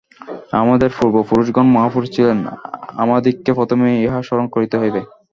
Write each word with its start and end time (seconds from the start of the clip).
আমাদের 0.53 0.89
পূর্বপুরুষগণ 0.97 1.67
মহাপুরুষ 1.69 2.09
ছিলেন, 2.15 2.39
আমাদিগকে 3.03 3.51
প্রথমেই 3.57 4.01
ইহা 4.05 4.19
স্মরণ 4.27 4.45
করিতে 4.55 4.75
হইবে। 4.81 5.01